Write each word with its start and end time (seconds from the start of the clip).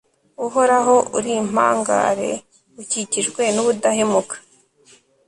uhoraho, 0.45 0.95
uri 1.17 1.31
impangare, 1.41 2.31
ukikijwe 2.81 3.41
n'ubudahemuka 3.53 4.35